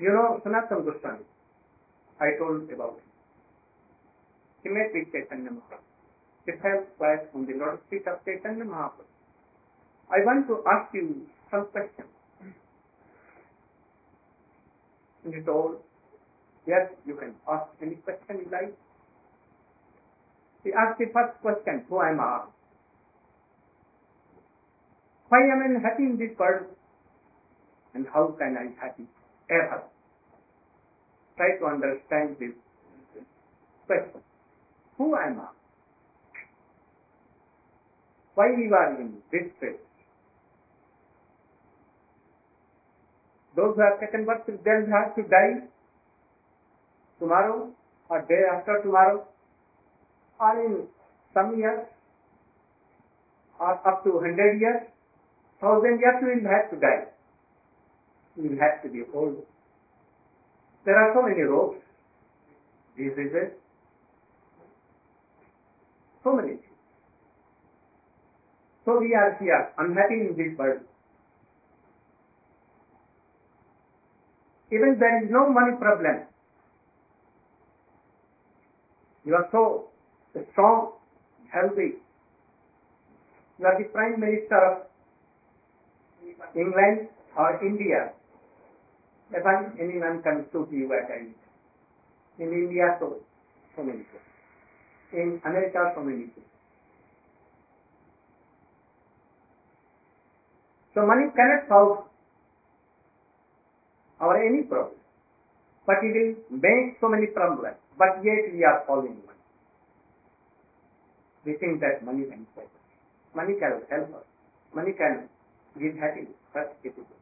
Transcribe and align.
You 0.00 0.14
know 0.14 0.40
Sanatana 0.46 0.84
Goswami. 0.86 1.26
I 2.20 2.38
told 2.38 2.70
about 2.70 3.02
him. 3.02 3.08
He 4.62 4.68
met 4.70 4.94
with 4.94 5.10
Chaitanya 5.10 5.50
Mahaprabhu. 5.50 5.82
He 6.46 6.52
fell 6.62 6.86
flat 6.96 7.30
on 7.34 7.46
the 7.46 7.54
lotus 7.54 7.82
feet 7.90 8.06
of 8.06 8.24
Chaitanya 8.24 8.64
Mahaprabhu. 8.64 9.10
I 10.10 10.24
want 10.24 10.46
to 10.46 10.62
ask 10.70 10.94
you 10.94 11.26
some 11.50 11.66
questions. 11.74 12.08
And 15.24 15.34
he 15.34 15.42
told, 15.42 15.82
yes, 16.66 16.90
you 17.04 17.16
can 17.16 17.34
ask 17.50 17.66
any 17.82 17.96
question 17.96 18.46
you 18.46 18.48
like. 18.52 18.74
He 20.62 20.70
asked 20.72 20.98
the 20.98 21.06
first 21.12 21.42
question, 21.42 21.84
who 21.88 22.00
am 22.00 22.20
I? 22.20 22.46
Why 25.28 25.42
am 25.42 25.58
I 25.58 25.82
happy 25.82 26.04
in 26.04 26.18
this 26.18 26.38
world? 26.38 26.66
And 27.94 28.06
how 28.14 28.34
can 28.38 28.56
I 28.56 28.70
happy 28.80 29.06
ever? 29.50 29.82
Try 31.36 31.58
to 31.58 31.66
understand 31.66 32.36
this 32.38 32.54
question. 33.86 34.20
Who 34.98 35.14
am 35.14 35.40
I? 35.40 35.48
Why 38.34 38.46
we 38.56 38.70
are 38.72 39.00
in 39.00 39.18
this 39.32 39.50
state? 39.58 39.80
Those 43.56 43.74
who 43.74 43.82
have 43.82 43.98
taken 43.98 44.24
birth 44.24 44.46
will 44.46 44.86
have 44.94 45.16
to 45.16 45.22
die 45.22 45.66
tomorrow 47.18 47.70
or 48.08 48.20
day 48.22 48.42
after 48.54 48.80
tomorrow 48.82 49.26
or 50.38 50.64
in 50.64 50.86
some 51.34 51.58
years 51.58 51.86
or 53.58 53.72
up 53.86 54.04
to 54.04 54.10
100 54.10 54.60
years, 54.60 54.82
1000 55.58 55.98
years 55.98 56.14
we 56.22 56.40
will 56.40 56.50
have 56.50 56.70
to 56.70 56.76
die. 56.78 57.17
We 58.38 58.50
will 58.50 58.58
have 58.58 58.82
to 58.84 58.88
be 58.88 59.02
old. 59.12 59.44
There 60.84 60.96
are 60.96 61.12
so 61.12 61.22
many 61.22 61.42
rogues, 61.42 61.82
diseases, 62.96 63.50
so 66.22 66.34
many 66.34 66.50
things. 66.50 66.62
So 68.84 69.00
we 69.00 69.14
are 69.14 69.36
here, 69.40 69.72
unhappy 69.76 70.14
in 70.14 70.34
this 70.36 70.56
world. 70.56 70.80
Even 74.70 74.96
there 75.00 75.24
is 75.24 75.30
no 75.30 75.50
money 75.50 75.76
problem. 75.78 76.22
You 79.24 79.34
are 79.34 79.48
so 79.50 79.88
strong, 80.52 80.92
healthy. 81.52 81.94
You 83.58 83.66
are 83.66 83.82
the 83.82 83.88
Prime 83.88 84.20
Minister 84.20 84.56
of 84.56 84.82
England 86.54 87.08
or 87.36 87.66
India. 87.66 88.12
Even 89.30 89.76
anyone 89.78 90.22
can 90.22 90.46
shoot 90.52 90.68
you 90.72 90.88
at 90.92 91.10
any 91.10 91.34
In 92.38 92.52
India, 92.52 92.96
so, 92.98 93.16
so 93.76 93.82
many 93.82 93.98
people. 93.98 94.24
In 95.12 95.40
America, 95.44 95.92
so 95.94 96.00
many 96.02 96.24
people. 96.32 96.42
So 100.94 101.04
money 101.06 101.28
cannot 101.36 101.68
solve 101.68 102.08
our 104.20 104.36
any 104.42 104.62
problem. 104.62 104.96
But 105.86 106.02
it 106.02 106.12
will 106.16 106.58
make 106.58 106.98
so 107.00 107.08
many 107.08 107.26
problems. 107.26 107.76
But 107.96 108.24
yet 108.24 108.52
we 108.52 108.64
are 108.64 108.84
following 108.86 109.20
money. 109.26 109.44
We 111.44 111.52
think 111.60 111.80
that 111.80 112.04
money 112.04 112.24
can 112.24 112.46
solve. 112.54 112.68
Money 113.34 113.54
can 113.60 113.82
help 113.90 114.14
us. 114.14 114.26
Money 114.74 114.92
can 114.92 115.28
give 115.78 115.96
happiness. 115.96 116.34
But 116.52 116.76
it 116.82 116.94
is 116.96 117.17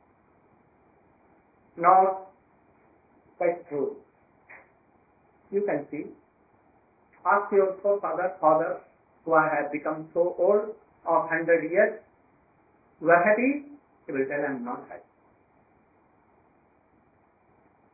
not 1.77 2.30
quite 3.38 3.69
true. 3.69 3.96
You 5.50 5.62
can 5.66 5.86
see, 5.91 6.06
ask 7.24 7.52
your 7.52 7.77
forefather, 7.82 8.34
father, 8.41 8.80
who 9.24 9.34
have 9.34 9.72
become 9.72 10.08
so 10.12 10.34
old 10.38 10.75
of 11.06 11.28
hundred 11.28 11.70
years, 11.70 12.00
you 13.00 13.10
are 13.10 13.22
happy? 13.22 13.66
He 14.06 14.12
will 14.12 14.26
tell, 14.26 14.41
I 14.41 14.53
am 14.53 14.65
not 14.65 14.86
happy. 14.88 15.03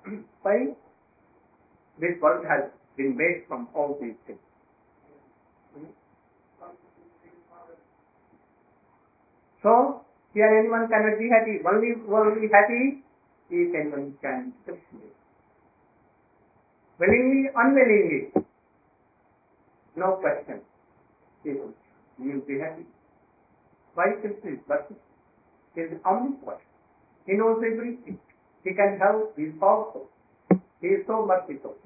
Why? 0.43 0.75
This 1.99 2.21
world 2.21 2.45
has 2.49 2.71
been 2.97 3.17
made 3.17 3.45
from 3.49 3.69
all 3.75 3.99
these 4.01 4.15
things. 4.27 4.39
So, 9.63 10.03
here 10.35 10.59
anyone 10.59 10.89
cannot 10.89 11.19
be 11.19 11.29
happy. 11.31 11.63
Only 11.63 11.95
one 12.05 12.35
will 12.35 12.41
be 12.41 12.49
happy 12.51 13.05
if 13.53 13.75
anyone 13.75 14.15
can 14.23 14.53
live. 14.67 14.79
Willingly, 16.99 17.51
unwillingly, 17.55 18.33
no 19.97 20.19
question. 20.23 20.61
He 21.45 21.51
will 21.51 22.41
be 22.47 22.59
happy. 22.59 22.87
Why 23.95 24.07
simply? 24.23 24.61
But 24.67 24.91
he 25.75 25.81
is 25.83 25.93
omnipotent. 26.05 26.61
He 27.27 27.35
knows 27.35 27.63
everything. 27.65 28.19
He 28.65 28.75
can 28.75 28.99
help. 28.99 29.37
He 29.37 29.43
is 29.43 29.55
powerful. 29.61 30.09
He 30.81 30.89
is 30.89 31.07
so 31.07 31.27
merciful. 31.27 31.77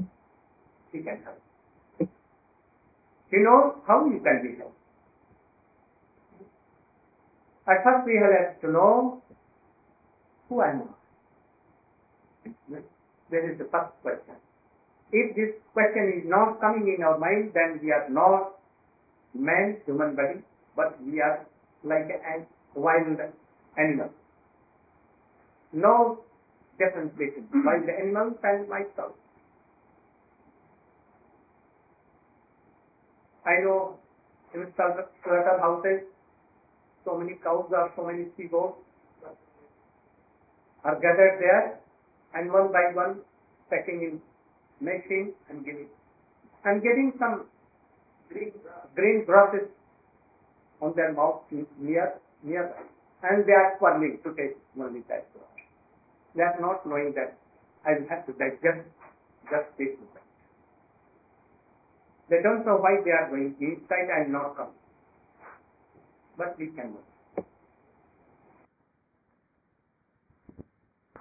He 0.93 0.99
can 0.99 1.23
help. 1.25 1.43
He 3.31 3.39
knows 3.39 3.75
how 3.89 4.05
you 4.07 4.21
can 4.23 4.43
be 4.43 4.57
helped. 4.59 4.77
At 7.69 7.83
first 7.83 8.07
we 8.07 8.21
have 8.23 8.61
to 8.61 8.71
know 8.71 9.23
who 10.49 10.61
I 10.61 10.71
am. 10.71 10.96
That 12.71 13.43
is 13.51 13.59
the 13.59 13.69
first 13.71 13.93
question. 14.03 14.37
If 15.13 15.37
this 15.37 15.55
question 15.73 16.23
is 16.23 16.29
not 16.29 16.61
coming 16.61 16.95
in 16.97 17.05
our 17.05 17.19
mind, 17.19 17.53
then 17.55 17.81
we 17.83 17.91
are 17.93 18.09
not 18.11 18.59
man, 19.35 19.79
human 19.87 20.17
body, 20.17 20.41
but 20.75 21.01
we 21.03 21.21
are 21.21 21.47
like 21.85 22.11
a 22.11 22.47
wild 22.79 23.19
animal. 23.79 24.11
No 25.73 26.21
differentiation. 26.79 27.49
Mm-hmm. 27.55 27.67
Wild 27.67 27.89
animals 27.89 28.37
and 28.43 28.69
myself. 28.69 29.13
I 33.47 33.63
know 33.63 33.99
in 34.55 34.67
certain 34.77 35.61
houses 35.61 36.03
so 37.05 37.17
many 37.17 37.35
cows 37.43 37.71
or 37.71 37.93
so 37.95 38.05
many 38.05 38.27
she-goats 38.37 38.79
are 40.83 40.97
gathered 40.97 41.39
there 41.39 41.79
and 42.37 42.53
one 42.53 42.71
by 42.73 42.85
one 42.93 43.21
packing 43.71 44.03
in 44.07 44.21
machine 44.81 45.33
and 45.49 45.65
giving. 45.65 45.89
And 46.65 46.83
getting 46.83 47.13
some 47.19 47.47
green, 48.29 48.53
green 48.95 49.25
grasses 49.25 49.69
on 50.83 50.93
their 50.97 51.13
mouth 51.13 51.43
near, 51.81 52.15
nearby. 52.43 52.85
And 53.23 53.47
they 53.47 53.53
are 53.53 53.77
quarreling 53.79 54.21
to 54.25 54.35
take 54.35 54.57
only 54.79 55.01
that 55.09 55.33
grass. 55.33 55.57
They 56.35 56.43
are 56.43 56.61
not 56.61 56.85
knowing 56.87 57.15
that 57.17 57.39
I 57.87 57.99
will 57.99 58.09
have 58.11 58.27
to 58.27 58.33
digest 58.33 58.85
just 59.51 59.69
this 59.79 59.97
moment. 59.97 60.27
They 62.29 62.43
don't 62.43 62.67
know 62.67 62.77
why 62.77 63.01
they 63.05 63.13
are 63.13 63.31
going 63.31 63.55
inside 63.61 64.11
and 64.11 64.33
not 64.33 64.57
coming 64.57 64.75
but 66.37 66.59
we 66.59 66.67
can 66.67 66.95
work. 66.95 67.47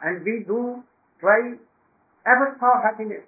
And 0.01 0.23
we 0.23 0.43
do 0.45 0.83
try 1.25 1.57
ever 2.29 2.47
for 2.61 2.73
happiness. 2.85 3.25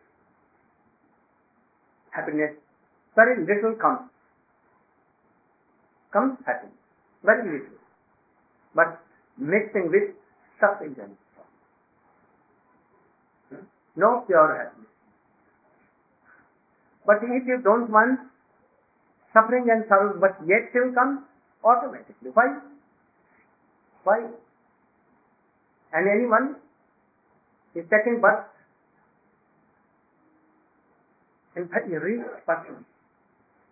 Happiness, 2.13 2.53
very 3.15 3.41
little 3.41 3.73
comes. 3.81 4.09
Comes 6.13 6.37
happiness, 6.45 6.77
very 7.23 7.43
little. 7.45 7.77
But 8.75 9.01
mixing 9.37 9.89
with 9.89 10.13
suffering 10.61 10.95
and 11.01 11.17
sorrow. 11.33 11.53
Hmm? 13.49 13.65
no 13.95 14.23
pure 14.27 14.49
happiness. 14.57 14.93
But 17.05 17.17
if 17.23 17.47
you 17.47 17.61
don't 17.63 17.89
want 17.89 18.19
suffering 19.33 19.69
and 19.73 19.85
sorrow, 19.89 20.13
but 20.19 20.37
yet 20.45 20.69
still 20.69 20.93
comes, 20.93 21.21
automatically. 21.63 22.29
Why? 22.33 22.61
Why? 24.03 24.19
And 25.93 26.09
anyone 26.09 26.55
is 27.77 27.85
taking 27.93 28.19
birth 28.19 28.49
in 31.57 31.69
a 31.69 31.99
rich 31.99 32.25
person, 32.45 32.85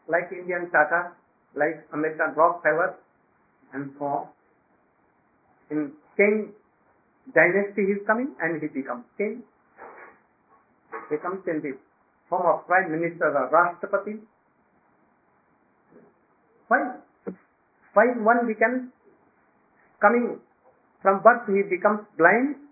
like 0.07 0.29
Indian 0.31 0.69
Tata, 0.71 1.13
like 1.55 1.85
American 1.93 2.33
Rockefeller, 2.35 2.97
and 3.73 3.93
so 3.97 4.05
on. 4.05 4.27
In 5.69 5.91
king 6.17 6.53
dynasty 7.33 7.85
he 7.85 7.93
is 7.97 8.03
coming 8.05 8.33
and 8.41 8.61
he 8.61 8.67
becomes 8.69 9.05
king. 9.17 9.41
He 11.09 11.17
comes 11.17 11.41
in 11.47 11.61
the 11.61 11.77
form 12.29 12.45
of 12.45 12.65
prime 12.65 12.91
minister 12.91 13.29
or 13.29 13.49
Rashtrapati. 13.49 14.21
Why? 16.67 17.01
Why 17.93 18.05
one 18.17 18.47
becomes 18.47 18.89
coming 20.01 20.39
from 21.01 21.21
birth 21.21 21.45
he 21.47 21.61
becomes 21.69 22.05
blind? 22.17 22.64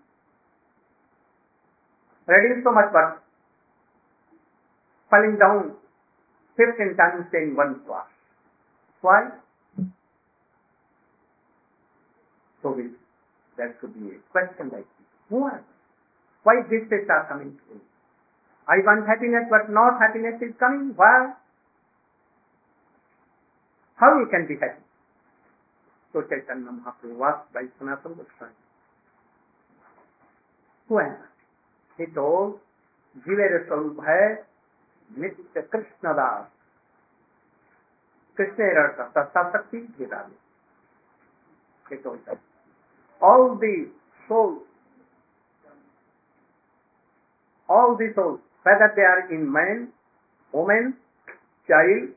Reading 2.26 2.62
so 2.64 2.72
much 2.72 2.88
but 2.92 3.20
falling 5.10 5.36
down 5.38 5.76
15 6.56 6.96
times 6.96 7.28
in 7.34 7.54
one 7.56 7.80
class. 7.86 8.08
Why? 9.00 9.36
So 12.62 12.72
we, 12.72 12.96
that 13.60 13.76
should 13.80 13.92
be 13.92 14.16
a 14.16 14.18
question 14.32 14.72
like 14.72 14.88
this. 14.88 15.10
Why? 15.28 15.60
Why 16.44 16.64
these 16.70 16.88
things 16.88 17.08
are 17.10 17.28
coming 17.28 17.52
to 17.52 17.64
me? 17.74 17.80
I 18.64 18.80
want 18.80 19.04
happiness 19.04 19.44
but 19.52 19.68
not 19.68 20.00
happiness 20.00 20.40
is 20.40 20.56
coming. 20.58 20.96
Why? 20.96 21.36
How 23.96 24.16
you 24.18 24.28
can 24.32 24.48
be 24.48 24.56
happy? 24.56 24.80
So 26.12 26.22
Chaitanya 26.22 26.70
Mahaprabhu 26.72 27.18
was 27.18 27.38
by 27.52 27.66
Sanatana 27.76 28.16
Goswami. 28.16 28.56
Who 30.88 30.98
am 30.98 31.18
I? 31.20 31.33
He 31.96 32.06
told, 32.06 32.60
जीवेर 33.16 33.64
स्वरूप 33.66 34.00
है 34.04 34.22
नित्य 35.18 35.62
कृष्ण 35.72 36.12
दास 36.14 36.46
कृष्ण 38.38 38.70
करता 38.96 39.50
शक्ति 39.50 39.78
भेदा 39.98 40.28
He 41.90 41.96
told 41.96 42.24
that. 42.26 42.38
All 43.20 43.56
the 43.56 43.90
souls, 44.28 44.62
all 47.68 47.96
the 47.96 48.12
souls, 48.14 48.40
whether 48.62 48.92
they 48.96 49.02
are 49.02 49.30
in 49.30 49.52
man, 49.52 49.88
woman, 50.52 50.94
child, 51.68 52.08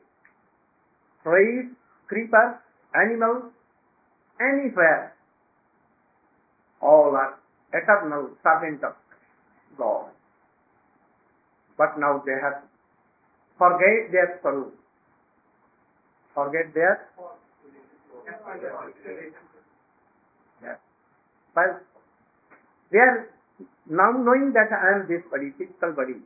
trees, 1.22 1.66
creepers, 2.08 2.56
animals, 2.94 3.52
anywhere, 4.40 5.14
all 6.80 7.14
are 7.14 7.38
eternal 7.72 8.30
servant 8.42 8.82
of 8.82 8.94
But 11.76 11.98
now 11.98 12.22
they 12.26 12.34
have 12.42 12.62
forget 13.56 14.10
their 14.12 14.40
sorrow. 14.42 14.72
Forget 16.34 16.74
their. 16.74 17.08
But 21.54 21.82
they 22.92 22.98
are 22.98 23.30
now 23.86 24.12
knowing 24.12 24.52
that 24.54 24.70
I 24.72 25.00
am 25.00 25.08
this 25.08 25.22
body, 25.30 25.52
physical 25.58 25.92
body. 25.92 26.18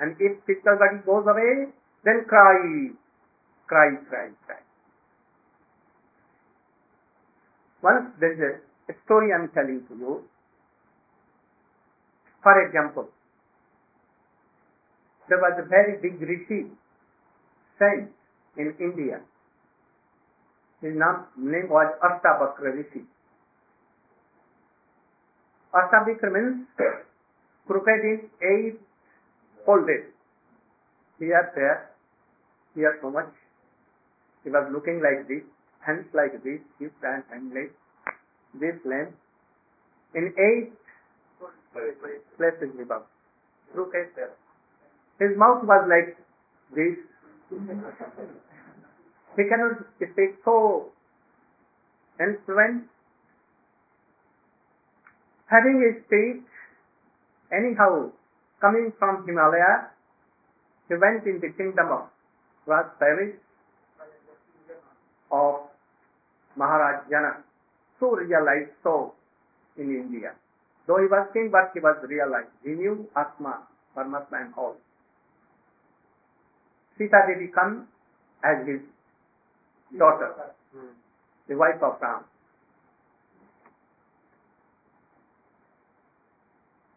And 0.00 0.16
if 0.20 0.44
physical 0.44 0.76
body 0.76 1.00
goes 1.04 1.24
away, 1.26 1.72
then 2.04 2.24
cry, 2.28 2.90
cry, 3.66 3.96
cry, 4.08 4.28
cry. 4.46 4.60
Once 7.82 8.12
there 8.20 8.32
is 8.32 8.60
a 8.88 8.92
story 9.04 9.32
I 9.32 9.42
am 9.42 9.50
telling 9.54 9.86
to 9.88 9.94
you. 9.94 10.24
For 12.46 12.54
example, 12.62 13.08
there 15.28 15.38
was 15.38 15.58
a 15.58 15.66
very 15.66 15.98
big 16.00 16.20
rishi 16.20 16.70
saint 17.80 18.12
in 18.56 18.72
India. 18.78 19.18
His 20.80 20.94
name 20.94 21.68
was 21.68 21.90
Astabakra 22.08 22.70
Rishi. 22.76 23.02
Astabakra 25.74 26.30
means 26.36 26.68
crooked 27.66 28.06
in 28.12 28.30
eight 28.52 28.78
folded. 29.64 30.06
Here, 31.18 31.50
there, 31.56 31.90
here 32.76 32.96
so 33.02 33.10
much. 33.10 33.34
He 34.44 34.50
was 34.50 34.70
looking 34.72 35.02
like 35.02 35.26
this, 35.26 35.42
hands 35.84 36.06
like 36.14 36.44
this, 36.44 36.60
his 36.78 36.94
hand 37.02 37.24
and 37.32 37.52
leg, 37.52 37.72
this 38.54 38.78
length. 38.86 39.18
In 40.14 40.32
eight 40.38 40.85
places 42.36 42.74
above. 42.82 43.02
Crooked 43.72 44.14
there. 44.16 44.34
His 45.18 45.36
mouth 45.36 45.64
was 45.64 45.88
like 45.88 46.16
this. 46.74 46.96
He 49.36 49.42
cannot 49.48 49.84
speak 49.96 50.36
so 50.44 50.92
influent. 52.20 52.84
Having 55.46 55.78
a 55.84 55.90
speech, 56.04 56.44
anyhow, 57.52 58.10
coming 58.60 58.92
from 58.98 59.24
Himalaya, 59.26 59.90
he 60.88 60.94
went 60.94 61.24
in 61.26 61.40
the 61.40 61.52
kingdom 61.56 61.92
of 61.92 62.08
Paris 62.98 63.36
of 65.30 65.54
Maharaj 66.56 67.06
Janak. 67.10 67.42
So 68.00 68.16
realized 68.16 68.72
so 68.82 69.14
in 69.76 69.90
India. 69.90 70.34
Though 70.86 70.98
he 70.98 71.06
was 71.06 71.26
king, 71.32 71.50
but 71.50 71.70
he 71.74 71.80
was 71.80 71.96
realized. 72.08 72.48
He 72.62 72.70
knew 72.70 73.08
Atma, 73.16 73.66
Paramatma 73.96 74.40
and 74.40 74.54
all. 74.56 74.76
Sita 76.96 77.26
Devi 77.26 77.50
come 77.52 77.88
as 78.44 78.66
his 78.66 78.80
daughter, 79.98 80.32
the 81.48 81.56
wife 81.56 81.82
of 81.82 82.00
Ram. 82.00 82.24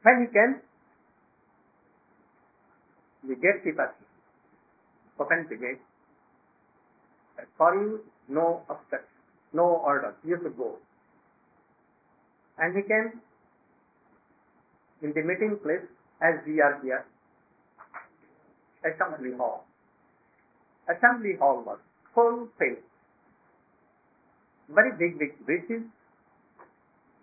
When 0.04 0.22
he 0.22 0.34
came, 0.34 0.62
the 3.28 3.36
gatekeeper 3.36 3.94
opened 5.20 5.48
the 5.50 5.56
gate. 5.56 5.82
For 7.58 7.74
you, 7.76 8.00
no 8.28 8.62
obstruction, 8.70 9.08
no 9.54 9.64
order. 9.64 10.16
You 10.24 10.38
should 10.42 10.58
go. 10.58 10.78
And 12.58 12.76
he 12.76 12.84
came 12.84 13.22
in 15.02 15.14
the 15.14 15.22
meeting 15.22 15.58
place 15.64 15.86
as 16.22 16.40
we 16.46 16.60
are 16.62 16.80
here, 16.84 17.06
assembly 18.84 19.32
hall. 19.38 19.66
Assembly 20.90 21.36
hall 21.40 21.64
was 21.66 21.80
full 22.14 22.48
face. 22.58 22.84
Very 24.70 24.92
big, 24.98 25.18
big 25.20 25.34
bridges, 25.46 25.84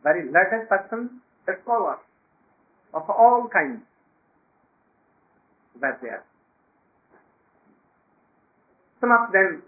very 0.02 0.24
learned 0.30 0.68
persons, 0.68 1.10
scholars 1.62 1.98
of 2.94 3.02
all 3.10 3.46
kinds 3.52 3.82
were 5.80 5.98
there. 6.02 6.24
Some 9.00 9.12
of 9.12 9.32
them 9.32 9.62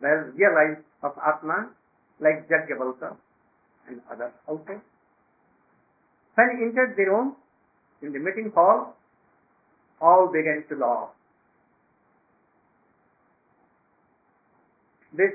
were 0.00 0.32
realized 0.36 0.84
of 1.02 1.12
Atma, 1.18 1.70
like 2.20 2.48
Yajnavalkya 2.48 3.16
and 3.88 4.00
others 4.10 4.32
also. 4.46 4.80
When 6.36 6.48
he 6.56 6.64
entered 6.68 6.94
the 6.96 7.04
room, 7.04 7.36
in 8.02 8.12
the 8.12 8.18
meeting 8.18 8.52
hall, 8.54 8.94
all 10.00 10.28
began 10.30 10.64
to 10.68 10.76
laugh. 10.76 11.08
This, 15.16 15.32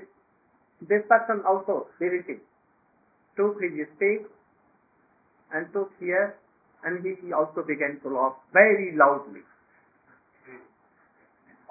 this 0.82 1.02
person 1.10 1.42
also, 1.48 1.88
Diriti, 2.00 2.38
took 3.36 3.58
his 3.62 3.88
stick 3.98 4.30
and 5.54 5.66
took 5.74 5.90
here 6.00 6.38
and 6.84 7.04
he 7.04 7.34
also 7.34 7.64
began 7.66 8.00
to 8.04 8.10
laugh 8.10 8.34
very 8.54 8.94
loudly. 8.96 9.42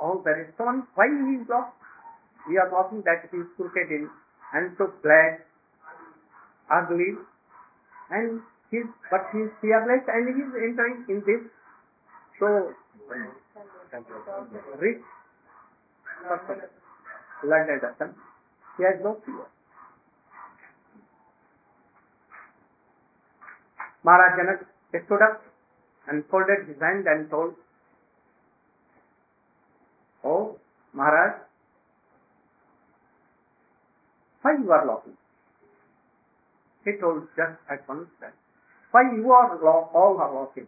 All 0.00 0.22
there 0.24 0.42
is 0.42 0.54
someone, 0.56 0.88
why 0.94 1.06
he 1.06 1.42
is 1.42 1.48
laugh? 1.48 1.70
We 2.48 2.58
are 2.58 2.70
laughing 2.72 3.02
that 3.04 3.30
he 3.30 3.36
is 3.38 3.46
crooked 3.56 3.90
in 3.90 4.10
and 4.54 4.74
so 4.76 4.90
black, 5.04 5.46
ugly, 6.66 7.14
and 8.10 8.40
he's, 8.70 8.86
but 9.10 9.26
he 9.32 9.38
is 9.38 9.50
fearless 9.60 10.02
and 10.08 10.34
he 10.34 10.42
is 10.42 10.52
entering 10.68 11.04
in 11.08 11.22
this 11.26 11.42
so 12.38 12.72
rich 14.80 15.02
person 16.28 16.60
learned 17.44 17.80
person, 17.80 18.14
he 18.76 18.84
has 18.84 19.00
no 19.02 19.16
fear. 19.24 19.46
Maharaj 24.04 24.38
Janak 24.38 25.04
stood 25.04 25.22
up 25.22 25.42
and 26.08 26.24
folded 26.30 26.66
his 26.66 26.80
hand 26.80 27.06
and 27.06 27.30
told, 27.30 27.54
Oh, 30.24 30.58
Maharaj, 30.92 31.40
why 34.42 34.52
you 34.52 34.70
are 34.72 34.86
laughing? 34.86 35.16
He 36.84 36.92
told 37.00 37.28
just 37.36 37.58
at 37.70 37.86
once 37.88 38.08
that, 38.20 38.32
why 38.90 39.02
you 39.14 39.30
are 39.30 39.58
all 39.94 40.18
are 40.18 40.34
laughing? 40.34 40.66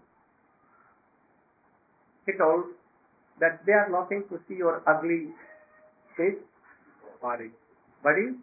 He 2.26 2.32
told 2.38 2.64
that 3.40 3.66
they 3.66 3.72
are 3.72 3.90
laughing 3.90 4.24
to 4.30 4.38
see 4.48 4.54
your 4.54 4.82
ugly 4.86 5.28
face 6.16 6.38
body. 7.20 7.50
Body, 8.02 8.34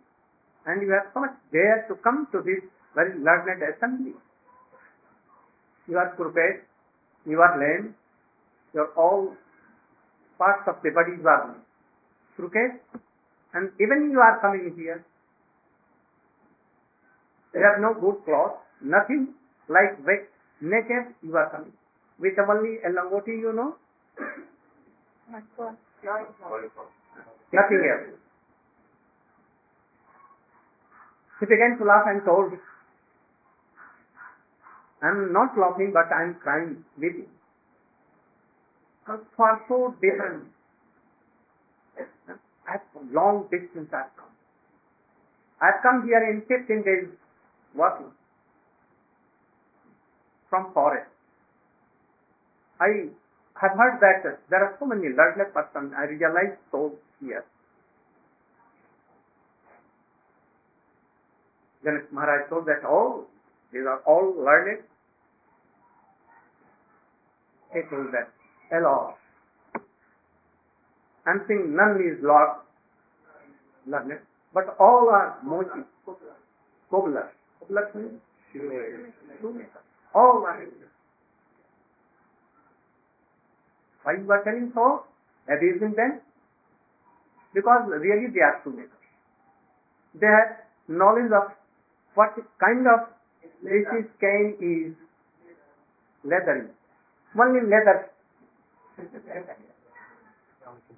and 0.65 0.81
you 0.81 0.91
have 0.91 1.11
so 1.13 1.21
much 1.21 1.35
to 1.51 1.95
come 2.03 2.27
to 2.31 2.39
this 2.41 2.63
very 2.95 3.17
learned 3.19 3.61
assembly. 3.63 4.13
You 5.87 5.97
are 5.97 6.13
crooked, 6.15 6.63
you 7.25 7.41
are 7.41 7.59
lame, 7.59 7.95
your 8.73 8.89
all 8.95 9.35
parts 10.37 10.67
of 10.67 10.75
the 10.83 10.91
body 10.91 11.19
are 11.25 11.55
crooked, 12.35 12.79
and 13.53 13.71
even 13.79 14.09
you 14.11 14.19
are 14.19 14.39
coming 14.39 14.73
here. 14.77 15.03
You 17.53 17.61
have 17.61 17.81
no 17.81 17.93
good 17.99 18.23
cloth, 18.25 18.59
nothing 18.81 19.33
like 19.69 20.01
wet 20.05 20.27
naked, 20.61 21.13
you 21.21 21.37
are 21.37 21.49
coming. 21.51 21.73
With 22.19 22.33
only 22.39 22.79
a 22.83 22.89
langoti, 22.89 23.39
you 23.39 23.53
know, 23.53 23.75
nothing 27.53 27.83
else. 27.85 28.17
He 31.39 31.45
began 31.45 31.77
to 31.77 31.85
laugh 31.85 32.03
and 32.07 32.25
told, 32.25 32.51
I'm 35.01 35.31
not 35.31 35.57
laughing, 35.57 35.93
but 35.93 36.13
I'm 36.13 36.35
crying 36.43 36.83
with 36.97 37.13
you. 37.23 37.27
For 39.05 39.61
so 39.69 39.95
different, 40.01 40.43
at 42.67 42.83
long 43.11 43.47
distance 43.49 43.89
I've 43.93 44.13
come. 44.17 44.33
I've 45.61 45.81
come 45.81 46.03
here 46.05 46.21
in 46.29 46.41
15 46.41 46.83
days 46.83 47.09
working 47.73 48.11
from 50.49 50.73
forest. 50.73 51.09
I 52.79 53.09
have 53.61 53.71
heard 53.77 53.99
that 54.01 54.39
there 54.49 54.63
are 54.63 54.75
so 54.79 54.85
many 54.85 55.09
learned 55.09 55.53
persons. 55.53 55.93
I 55.97 56.05
realize 56.05 56.57
so 56.71 56.93
here. 57.19 57.45
Then 61.83 62.03
Maharaj 62.11 62.49
told 62.49 62.65
that 62.65 62.85
all, 62.87 63.27
these 63.71 63.87
are 63.87 64.01
all 64.05 64.33
learned. 64.35 64.83
He 67.73 67.81
told 67.89 68.07
that, 68.11 68.31
hello. 68.69 69.13
I'm 71.25 71.45
saying 71.47 71.75
none 71.75 72.01
is 72.01 72.17
Lord 72.23 72.49
learned, 73.87 74.19
but 74.53 74.75
all 74.79 75.09
are 75.11 75.37
mochi, 75.43 75.85
cobblers. 76.89 77.31
Cobblers 77.59 77.95
means? 77.95 78.19
Oh 80.15 80.19
All 80.19 80.45
are 80.45 80.63
Why 84.03 84.13
you 84.13 84.31
are 84.31 84.43
telling 84.43 84.71
so? 84.73 85.03
Abusing 85.47 85.93
them? 85.95 86.21
Because 87.53 87.89
really 87.89 88.27
they 88.33 88.41
are 88.41 88.61
shoemakers. 88.63 88.89
They 90.15 90.27
have 90.27 90.65
knowledge 90.87 91.31
of 91.31 91.51
what 92.15 92.33
kind 92.59 92.87
of 92.87 93.09
this 93.61 94.07
cane 94.19 94.55
is 94.61 94.95
leathery. 96.23 96.69
Only 97.39 97.61
leather. 97.61 98.09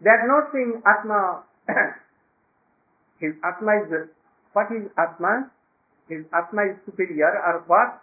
they 0.01 0.10
are 0.10 0.27
not 0.27 0.51
saying 0.53 0.82
Atma. 0.86 1.44
his 3.20 3.34
Atma 3.44 3.72
is, 3.84 4.10
what 4.53 4.72
is 4.72 4.89
Atma? 4.98 5.51
His 6.08 6.25
Atma 6.34 6.62
is 6.72 6.77
superior 6.86 7.32
or 7.46 7.63
what? 7.68 8.01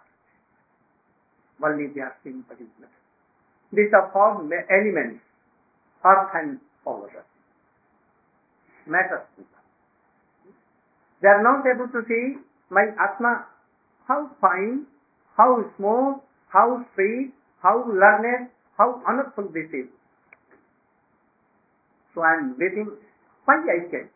Saying 1.61 2.45
particular. 2.47 2.89
These 3.71 3.91
are 3.93 4.09
four 4.13 4.41
elements, 4.41 5.21
earth 6.05 6.29
and 6.33 6.59
water. 6.85 7.25
Matter. 8.87 9.25
They 11.21 11.27
are 11.27 11.43
not 11.43 11.65
able 11.67 11.87
to 11.91 12.01
see 12.07 12.39
my 12.71 12.85
Atma, 12.97 13.45
how 14.07 14.29
fine, 14.41 14.85
how 15.37 15.63
smooth, 15.77 16.15
how 16.47 16.85
sweet, 16.95 17.33
how 17.61 17.83
learned, 17.85 18.49
how 18.77 19.01
honorable 19.07 19.51
this 19.53 19.69
is. 19.73 19.87
So 22.15 22.21
I 22.21 22.33
am 22.39 22.55
waiting. 22.57 22.89
Why 23.45 23.55
I 23.55 23.89
came? 23.91 24.09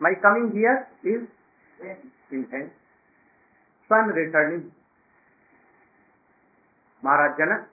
My 0.00 0.14
coming 0.22 0.52
here 0.52 0.88
is 1.04 1.28
intense. 2.30 2.72
So 3.88 3.94
I 3.94 3.98
am 4.00 4.08
returning. 4.08 4.72
Maharaj 7.02 7.38
Janak 7.38 7.66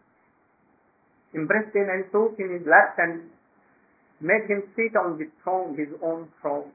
embraced 1.33 1.75
him 1.75 1.87
and 1.89 2.05
took 2.11 2.37
him 2.37 2.49
in 2.49 2.59
his 2.59 2.67
lap 2.67 2.97
and 2.97 3.29
made 4.21 4.49
him 4.49 4.63
sit 4.75 4.95
on 4.95 5.17
the 5.17 5.29
throne, 5.43 5.77
his 5.77 5.89
own 6.03 6.27
throne. 6.41 6.71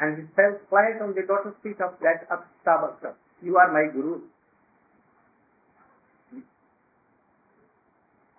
And 0.00 0.18
he 0.18 0.22
fell 0.34 0.58
flat 0.70 1.02
on 1.02 1.14
the 1.14 1.22
lotus 1.28 1.54
feet 1.62 1.80
of 1.80 1.94
that 2.00 2.26
Astabakra. 2.30 3.14
You 3.42 3.56
are 3.56 3.72
my 3.72 3.92
Guru. 3.92 4.20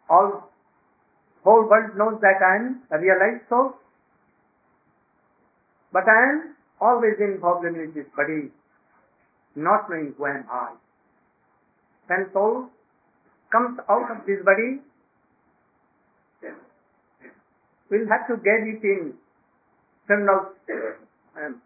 All 0.09 0.49
whole 1.43 1.67
world 1.69 1.97
knows 1.97 2.19
that 2.21 2.41
I 2.41 2.55
am 2.57 2.81
a 2.91 2.97
realized 2.99 3.47
soul. 3.49 3.73
But 5.91 6.03
I 6.07 6.19
am 6.31 6.55
always 6.81 7.15
involved 7.19 7.65
in 7.65 7.73
this 7.95 8.05
body, 8.15 8.51
not 9.55 9.89
knowing 9.89 10.13
who 10.17 10.25
am 10.25 10.45
I. 10.51 10.73
When 12.07 12.27
soul 12.33 12.69
comes 13.55 13.79
out 13.89 14.11
of 14.11 14.25
this 14.27 14.43
body, 14.43 14.69
we'll 17.89 18.09
have 18.11 18.27
to 18.27 18.35
get 18.47 18.67
it 18.71 18.83
in 18.83 19.13
terminal 20.07 20.51
um, 21.37 21.61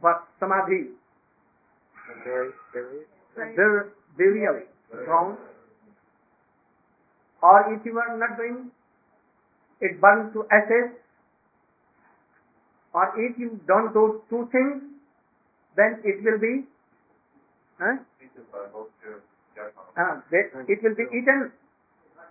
what 0.00 0.22
samadhi, 0.38 0.80
the 3.34 3.90
burial 4.16 4.60
ground, 5.04 5.38
or 7.42 7.74
if 7.74 7.84
you 7.84 7.98
are 7.98 8.16
not 8.16 8.36
doing, 8.36 8.70
it 9.80 10.00
burns 10.00 10.32
to 10.34 10.46
ashes, 10.52 10.94
or 12.92 13.06
if 13.18 13.38
you 13.38 13.60
don't 13.66 13.92
do 13.92 14.22
two 14.30 14.48
things, 14.52 14.82
then 15.76 16.00
it 16.04 16.22
will 16.22 16.38
be 16.38 16.54
huh? 17.80 17.96
Uh, 19.56 20.20
it 20.30 20.82
will 20.82 20.94
be 20.94 21.06
eaten 21.14 21.52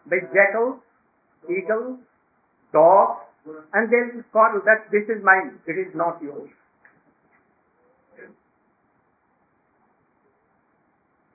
by 0.05 0.17
jackals, 0.33 0.79
eagles, 1.49 1.99
dogs, 2.73 3.23
and 3.73 3.89
they 3.89 4.01
will 4.11 4.23
call 4.31 4.59
that 4.65 4.91
this 4.91 5.03
is 5.07 5.23
mine, 5.23 5.59
it 5.67 5.79
is 5.79 5.93
not 5.95 6.21
yours. 6.21 6.49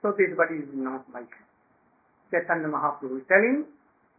So 0.01 0.13
this 0.17 0.31
body 0.37 0.63
is 0.63 0.69
not 0.73 1.03
my 1.11 1.23
Chaitanya 2.31 2.67
Mahaprabhu 2.69 3.19
is 3.19 3.25
telling 3.27 3.65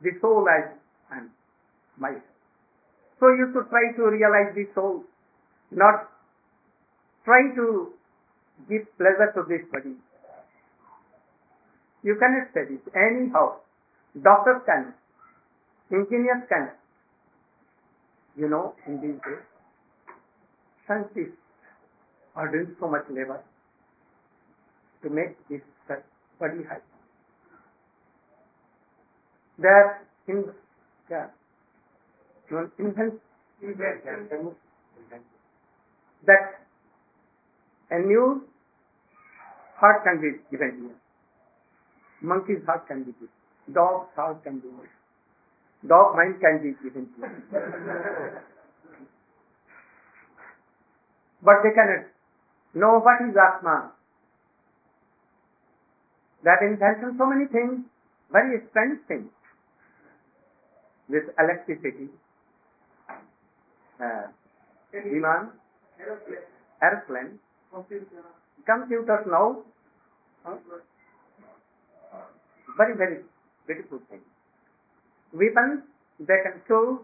the 0.03 0.11
soul 0.21 0.45
as 0.51 0.77
and 1.13 1.31
myself. 1.97 2.23
So 3.19 3.29
you 3.29 3.49
should 3.53 3.71
try 3.71 3.93
to 3.97 4.03
realize 4.11 4.53
the 4.55 4.67
soul, 4.75 5.05
not 5.71 6.11
try 7.25 7.55
to 7.55 7.95
give 8.69 8.85
pleasure 8.99 9.33
to 9.37 9.43
this 9.49 9.63
body. 9.73 9.95
You 12.03 12.17
cannot 12.19 12.51
study 12.51 12.81
this 12.85 12.95
anyhow. 12.95 13.61
Doctors 14.23 14.63
can, 14.67 14.95
engineers 15.93 16.45
can. 16.49 16.71
You 18.37 18.49
know, 18.49 18.75
in 18.87 19.01
these 19.01 19.21
days, 19.27 19.45
scientists 20.87 21.37
are 22.37 22.51
doing 22.51 22.75
so 22.81 22.89
much 22.89 23.05
labor 23.11 23.43
to 25.03 25.11
make 25.11 25.37
this 25.49 25.61
body 26.39 26.65
high. 26.69 26.81
There, 29.59 30.03
in 30.27 30.45
yeah, 31.11 31.27
invent 32.79 33.21
that 36.27 36.61
a 37.91 37.99
new 37.99 38.43
heart 39.77 40.05
can 40.05 40.21
be 40.21 40.39
given 40.51 40.81
here. 40.81 40.97
Monkey's 42.23 42.65
heart 42.67 42.87
can 42.87 43.05
be 43.05 43.13
given. 43.13 43.29
Dog's 43.73 44.09
heart 44.15 44.43
can 44.45 44.59
be 44.59 44.69
given. 44.69 44.89
Dog 45.87 46.17
mind 46.17 46.41
can 46.41 46.61
be 46.63 46.75
given. 46.83 47.09
but 51.43 51.55
they 51.63 51.73
cannot 51.75 52.07
know 52.75 53.01
what 53.01 53.23
is 53.27 53.35
Atma. 53.37 53.93
That 56.45 56.63
intention 56.63 57.17
so 57.19 57.27
many 57.27 57.47
things, 57.47 57.85
very 58.33 58.61
strange 58.71 59.01
things. 59.09 59.31
With 61.09 61.25
electricity, 61.39 62.09
uh, 64.01 64.27
demand, 64.93 65.51
airplane, 66.81 67.39
computers 68.65 69.27
now, 69.27 69.65
huh? 70.45 70.57
Very, 72.77 72.97
very 72.97 73.19
beautiful 73.67 74.01
thing. 74.11 74.21
Weapons, 75.33 75.83
they 76.19 76.39
can 76.45 76.61
kill 76.67 77.03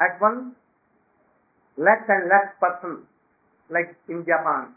at 0.00 0.20
once 0.20 0.54
less 1.76 2.02
and 2.08 2.28
less 2.28 2.52
person, 2.60 3.02
like 3.70 3.94
in 4.08 4.24
Japan. 4.24 4.74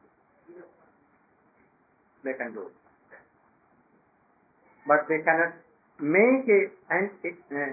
They 2.24 2.34
can 2.34 2.54
do. 2.54 2.68
But 4.88 5.08
they 5.08 5.20
cannot 5.24 5.54
make 6.00 6.48
a, 6.48 6.60
an, 6.90 7.12
a 7.24 7.64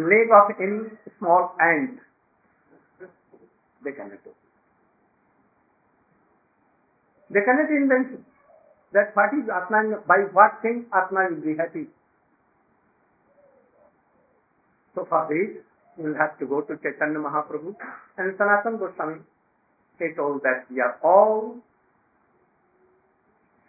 leg 0.00 0.28
of 0.32 0.56
any 0.60 0.90
small 1.18 1.54
ant. 1.60 2.00
They 3.84 3.92
cannot 3.92 4.24
do. 4.24 4.30
They 7.30 7.40
cannot 7.44 7.70
invent 7.70 8.24
that 8.92 9.14
what 9.14 9.30
is 9.34 9.48
Atma, 9.48 10.00
by 10.06 10.24
what 10.32 10.62
thing 10.62 10.86
Atma 10.94 11.28
will 11.30 11.42
be 11.42 11.56
happy. 11.56 11.86
So 14.94 15.06
for 15.08 15.28
this, 15.28 15.62
you 15.98 16.10
will 16.10 16.18
have 16.18 16.38
to 16.38 16.46
go 16.46 16.62
to 16.62 16.76
Chaitanya 16.76 17.18
Mahaprabhu 17.18 17.74
and 18.16 18.38
Sanatana 18.38 18.78
Goswami. 18.78 19.20
He 19.98 20.14
told 20.16 20.42
that 20.42 20.64
we 20.70 20.80
are 20.80 20.98
all 21.02 21.56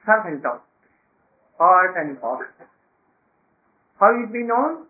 servant 0.06 0.46
of 0.46 0.62
art 1.60 1.96
and 1.98 2.20
God. 2.22 2.46
How 4.00 4.10
it 4.24 4.32
be 4.32 4.44
known 4.44 4.86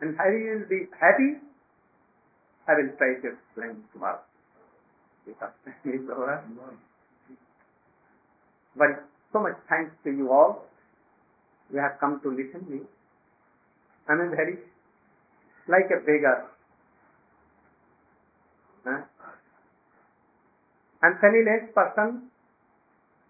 and 0.00 0.16
how 0.18 0.28
you 0.28 0.58
will 0.58 0.68
be 0.68 0.86
happy, 1.00 1.40
I 2.68 2.72
will 2.74 2.92
try 2.98 3.14
to 3.22 3.28
explain 3.32 3.84
tomorrow. 3.92 4.20
Because 5.24 5.52
time 5.64 5.94
is 5.94 6.04
over. 6.10 6.44
But 8.76 9.06
so 9.34 9.42
much 9.42 9.58
thanks 9.68 9.90
to 10.04 10.10
you 10.10 10.30
all. 10.30 10.64
You 11.72 11.80
have 11.82 11.98
come 11.98 12.20
to 12.22 12.30
listen 12.30 12.62
me. 12.70 12.80
I 14.08 14.12
am 14.12 14.30
very 14.30 14.58
like 15.66 15.90
a 15.90 15.98
beggar. 16.06 16.46
Huh? 18.86 19.02
I'm 21.02 21.18
penniless 21.20 21.74
person, 21.74 22.30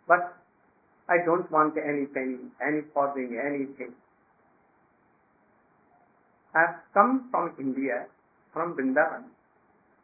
but 0.07 0.37
I 1.09 1.25
don't 1.25 1.51
want 1.51 1.75
any 1.79 2.07
penny, 2.07 2.53
any 2.61 2.83
farthing, 2.93 3.41
anything. 3.41 3.95
I've 6.55 6.85
come 6.93 7.29
from 7.31 7.55
India, 7.59 8.07
from 8.53 8.77
Vrindavan, 8.77 9.25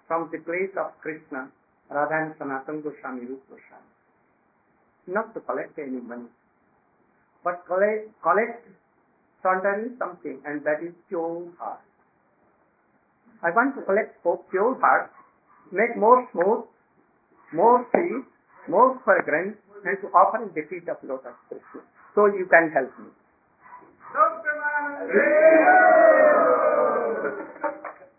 from 0.09 0.31
the 0.33 0.39
place 0.39 0.75
of 0.79 0.99
Krishna, 1.01 1.51
Radha 1.91 2.15
and 2.15 2.35
Sanatana 2.39 2.83
Goswami, 2.83 3.27
Rupa 3.27 3.55
Goswami, 3.55 3.90
not 5.07 5.35
to 5.35 5.41
collect 5.41 5.79
any 5.79 6.01
money, 6.01 6.29
but 7.45 7.65
collect, 7.67 8.09
collect 8.23 8.67
certainly 9.43 9.97
something, 9.99 10.41
and 10.45 10.63
that 10.65 10.83
is 10.83 10.93
pure 11.09 11.47
heart. 11.59 11.81
I 13.43 13.51
want 13.51 13.75
to 13.77 13.83
collect 13.83 14.23
pure 14.23 14.79
heart, 14.81 15.11
make 15.73 15.97
more 15.97 16.29
smooth, 16.33 16.65
more 17.53 17.87
sweet, 17.91 18.25
more 18.69 19.01
fragrant, 19.05 19.57
and 19.85 19.97
to 20.03 20.09
offer 20.09 20.45
the 20.55 20.63
feet 20.69 20.89
of 20.89 20.99
lotus 21.03 21.33
Krishna. 21.49 21.81
So 22.15 22.27
you 22.27 22.47
can 22.51 22.71
help 22.71 22.93
me. 22.99 23.09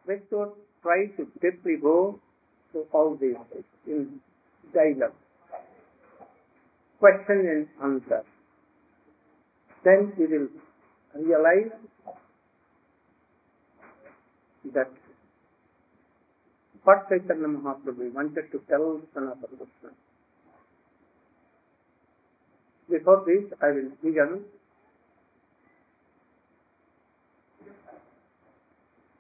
We 0.08 0.16
should 0.30 0.52
try 0.82 1.06
to 1.18 1.28
deeply 1.42 1.78
go 1.82 2.20
to 2.74 2.86
all 2.92 3.16
these 3.16 3.36
in 3.86 4.20
dialogue. 4.74 5.14
Question 7.02 7.40
and 7.52 7.68
answer. 7.84 8.24
Then 9.84 10.14
we 10.18 10.28
will 10.28 10.48
realize 11.16 11.72
that 14.76 14.92
what 16.84 17.10
Chaitanya 17.10 17.48
Mahaprabhu 17.48 18.14
wanted 18.14 18.52
to 18.52 18.62
tell 18.70 19.02
Sanatana 19.16 19.58
Goswami. 19.58 19.98
Before 22.90 23.24
this, 23.26 23.52
I 23.62 23.72
will 23.72 23.92
begin 24.04 24.46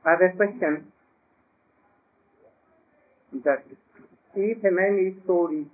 I 0.03 0.11
have 0.11 0.21
a 0.21 0.35
question 0.35 0.91
that 3.43 3.63
if 4.35 4.63
a 4.63 4.71
man 4.71 4.97
is 5.07 5.23
so 5.27 5.47
rich, 5.47 5.67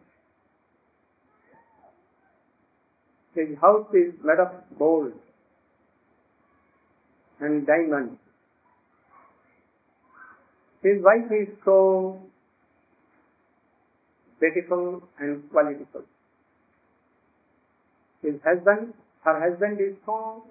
his 3.38 3.58
house 3.62 3.88
is 3.94 4.14
made 4.24 4.40
of 4.40 4.52
gold 4.80 5.14
and 7.40 7.68
diamonds, 7.68 8.20
his 10.82 11.04
wife 11.04 11.32
is 11.32 11.50
so 11.64 12.20
beautiful 14.40 15.04
and 15.20 15.44
qualitiful. 15.52 16.04
His 18.24 18.36
husband, 18.44 18.94
her 19.24 19.40
husband 19.40 19.80
is 19.80 19.96
so 20.06 20.44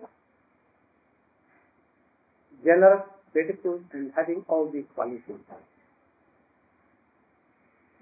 generous 2.65 3.03
beautiful 3.35 3.81
and 3.93 4.13
having 4.17 4.45
all 4.49 4.71
these 4.73 4.89
qualities. 4.95 5.43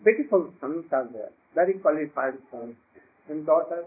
Beautiful 0.04 0.52
sons 0.60 0.84
are 0.92 1.08
there, 1.12 1.30
very 1.54 1.74
qualified 1.74 2.34
sons 2.50 2.76
and 3.28 3.46
daughters, 3.46 3.86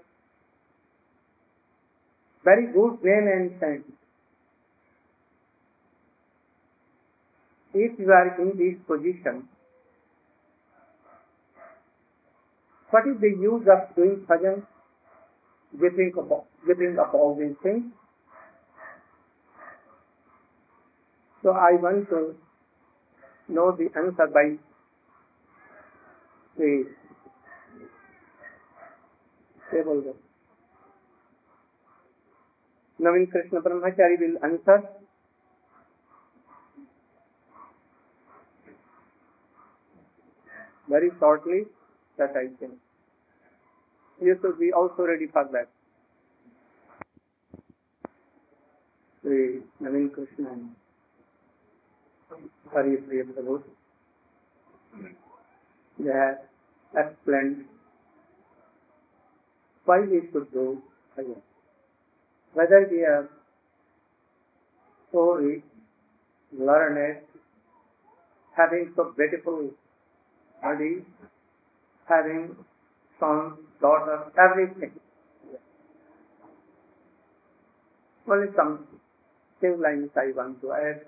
very 2.48 2.68
good 2.74 3.00
men 3.04 3.30
and 3.36 3.52
saints. 3.62 3.92
If 7.74 8.00
you 8.00 8.12
are 8.18 8.30
in 8.42 8.52
this 8.60 8.78
position, 8.88 9.50
what 12.90 13.08
is 13.12 13.20
the 13.20 13.32
use 13.46 13.68
of 13.76 13.96
doing 13.98 14.26
bhajan, 14.30 14.62
giving 15.82 16.14
up, 16.18 16.46
giving 16.66 16.98
up 17.00 17.14
all 17.14 17.36
these 17.38 17.58
things? 17.62 17.92
So 21.44 21.52
I 21.52 21.74
want 21.88 22.08
to 22.10 22.22
know 23.50 23.76
the 23.76 23.90
answer 24.04 24.28
by 24.34 24.46
the 26.58 26.72
table. 29.72 30.16
Naveen 33.00 33.26
Krishna 33.32 33.60
Brahmachari 33.62 34.16
will 34.16 34.38
answer 34.44 34.80
very 40.90 41.10
shortly 41.12 41.60
that 42.18 42.38
I 42.38 42.48
think 42.62 42.78
ये 44.20 44.34
तो 44.36 44.52
we 44.60 44.70
also 44.74 45.06
ready 45.06 45.26
for 45.28 45.46
that 45.48 45.68
Naveen 49.84 50.08
Krishna 50.16 50.46
Hari 52.74 52.96
Priya 52.98 53.24
Prabhu 53.26 53.60
यह 55.98 56.24
explain 56.94 57.54
five 59.88 60.14
is 60.14 60.32
to 60.34 60.40
do 60.54 60.66
again 61.18 61.42
Whether 62.58 62.88
we 62.90 63.02
are 63.06 63.30
so 65.12 65.34
rich, 65.34 65.62
learned, 66.58 67.20
having 68.58 68.94
so 68.96 69.14
beautiful 69.16 69.70
body, 70.64 71.06
having 72.10 72.56
sons, 73.20 73.60
daughters, 73.80 74.34
everything. 74.46 74.92
Only 78.28 78.48
some 78.56 78.88
few 79.60 79.78
lines 79.78 80.10
I 80.16 80.34
want 80.36 80.60
to 80.62 80.74
add 80.74 81.02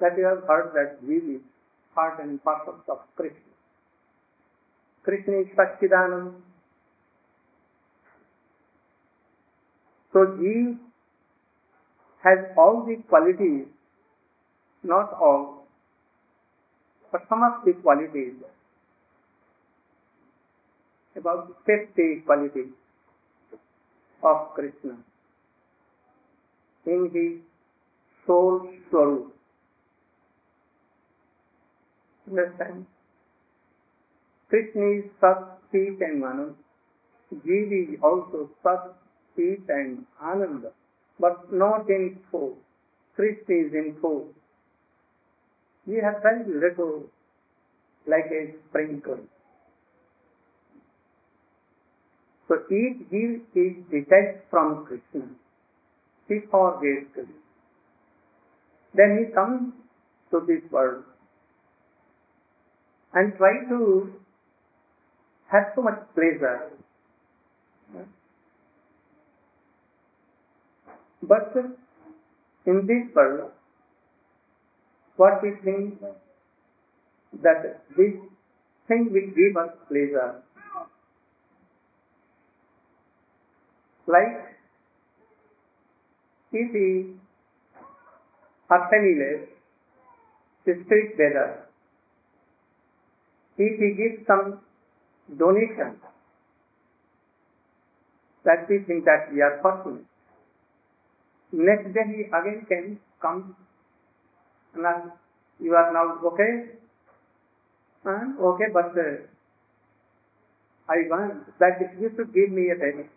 that 0.00 0.16
you 0.16 0.24
have 0.26 0.44
heard 0.46 0.70
that 0.74 1.02
we 1.02 1.16
is 1.16 1.42
part 1.96 2.22
and 2.22 2.40
parcel 2.44 2.76
of 2.88 2.98
Krishna. 3.16 3.40
Krishna 5.02 5.40
is 5.40 5.48
Satchidanand. 5.58 6.45
So 10.16 10.24
he 10.40 10.78
has 12.24 12.38
all 12.56 12.86
the 12.86 12.96
qualities, 13.06 13.66
not 14.82 15.12
all, 15.12 15.66
but 17.12 17.20
some 17.28 17.42
of 17.42 17.66
the 17.66 17.74
qualities, 17.82 18.32
about 21.14 21.54
50 21.66 22.22
qualities 22.24 22.72
of 24.22 24.54
Krishna 24.54 24.96
in 26.86 27.10
his 27.12 27.42
soul 28.26 28.70
swarup. 28.88 29.36
Understand? 32.26 32.86
Krishna 34.48 34.92
is 34.92 35.10
Sat, 35.20 35.58
Chit 35.70 36.00
and 36.00 36.22
Anand. 36.22 36.54
Jeev 37.44 37.70
is 37.82 38.00
also 38.02 38.48
Sat, 38.62 38.94
Chit 39.36 39.68
and 39.68 40.06
Ananda, 40.22 40.72
but 41.20 41.52
not 41.52 41.88
in 41.88 42.18
full. 42.30 42.56
Krishna 43.14 43.54
is 43.54 43.72
in 43.72 43.96
full. 44.00 44.28
We 45.86 45.96
have 46.02 46.22
very 46.22 46.44
little 46.44 47.04
like 48.06 48.26
a 48.30 48.54
sprinkle. 48.68 49.20
So 52.48 52.56
each 52.70 53.08
jeev 53.10 53.40
is 53.54 53.76
detached 53.90 54.44
from 54.50 54.86
Krishna. 54.86 55.28
He 56.28 56.40
forgets 56.50 57.12
Krishna. 57.14 57.34
Then 58.94 59.18
he 59.18 59.32
comes 59.34 59.72
to 60.30 60.40
this 60.46 60.70
world 60.70 61.04
and 63.12 63.36
try 63.36 63.64
to 63.68 64.12
have 65.52 65.72
so 65.74 65.82
much 65.82 66.00
pleasure 66.14 66.70
But 71.28 71.52
in 72.66 72.86
this 72.86 73.14
world, 73.14 73.50
what 75.16 75.42
we 75.42 75.52
think 75.64 76.00
that 77.42 77.82
this 77.96 78.14
thing 78.86 79.08
will 79.12 79.30
give 79.34 79.56
us 79.56 79.70
pleasure. 79.88 80.42
Like 84.06 84.56
if 86.52 86.72
we 86.72 87.16
the 90.64 90.74
street 90.84 91.16
beggar, 91.16 91.66
if 93.58 93.80
he 93.80 93.88
gives 93.96 94.26
some 94.26 94.60
donation, 95.38 95.96
that 98.44 98.68
we 98.68 98.78
think 98.86 99.04
that 99.04 99.32
we 99.32 99.40
are 99.40 99.58
fortunate. 99.62 100.04
Next 101.52 101.94
day 101.94 102.04
he 102.06 102.22
again 102.24 102.66
can 102.68 102.98
come 103.20 103.56
ask, 104.84 105.08
you 105.60 105.74
are 105.74 105.92
now 105.92 106.18
okay? 106.32 106.76
And 108.04 108.38
okay, 108.38 108.66
but 108.72 108.92
uh, 108.98 109.24
I 110.88 110.96
want 111.10 111.58
that 111.58 111.80
you 112.00 112.10
should 112.16 112.32
give 112.34 112.50
me 112.50 112.70
a 112.70 112.76
very 112.76 113.08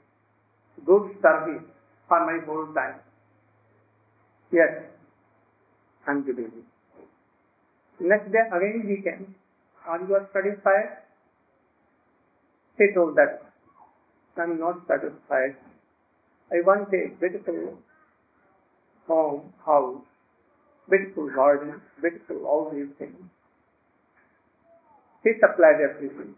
good 0.85 1.15
service 1.21 1.63
for 2.07 2.19
my 2.25 2.43
whole 2.45 2.73
time. 2.73 2.99
Yes, 4.51 4.83
I'm 6.07 6.25
giving 6.25 6.51
you. 6.55 8.07
Next 8.07 8.31
day 8.31 8.45
again 8.47 8.85
he 8.87 9.03
came. 9.03 9.35
Are 9.87 9.99
you 9.99 10.19
satisfied? 10.33 11.03
He 12.77 12.85
told 12.95 13.15
that 13.17 13.51
I'm 14.37 14.59
not 14.59 14.87
satisfied. 14.87 15.55
I 16.51 16.61
want 16.65 16.87
a 16.93 17.09
beautiful 17.19 17.77
home, 19.09 19.51
house, 19.65 20.05
beautiful 20.89 21.29
garden, 21.35 21.81
beautiful 22.01 22.45
all 22.45 22.71
these 22.73 22.93
things. 22.97 23.17
He 25.23 25.31
supplied 25.41 25.81
everything. 25.83 26.35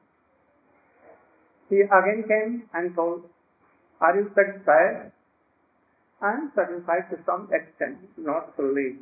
He 1.70 1.82
again 1.82 2.24
came 2.28 2.64
and 2.74 2.96
told, 2.96 3.24
Are 4.00 4.16
you 4.16 4.32
satisfied? 4.36 5.12
I 6.22 6.34
am 6.34 6.52
satisfied 6.56 7.10
to 7.12 7.18
some 7.26 7.50
extent, 7.52 7.98
not 8.18 8.56
fully. 8.56 8.98